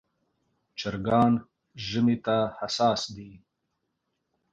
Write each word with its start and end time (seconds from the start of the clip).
چرګان 0.79 1.33
ژمي 1.87 2.17
ته 2.25 2.37
حساس 2.57 3.01
دي. 3.15 3.31